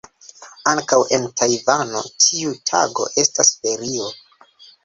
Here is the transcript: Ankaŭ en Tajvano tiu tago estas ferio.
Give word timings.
Ankaŭ 0.71 0.97
en 1.17 1.27
Tajvano 1.41 2.01
tiu 2.27 2.57
tago 2.73 3.09
estas 3.25 3.55
ferio. 3.61 4.13